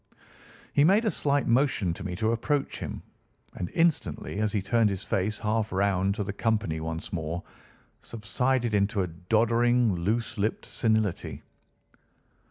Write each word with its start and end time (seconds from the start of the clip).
He 0.73 0.83
made 0.83 1.05
a 1.05 1.11
slight 1.11 1.45
motion 1.45 1.93
to 1.93 2.03
me 2.03 2.15
to 2.15 2.31
approach 2.31 2.79
him, 2.79 3.03
and 3.53 3.69
instantly, 3.71 4.39
as 4.39 4.51
he 4.51 4.59
turned 4.59 4.89
his 4.89 5.03
face 5.03 5.37
half 5.37 5.71
round 5.71 6.15
to 6.15 6.23
the 6.23 6.33
company 6.33 6.79
once 6.79 7.13
more, 7.13 7.43
subsided 8.01 8.73
into 8.73 9.03
a 9.03 9.07
doddering, 9.07 9.93
loose 9.93 10.39
lipped 10.39 10.65
senility. 10.65 11.43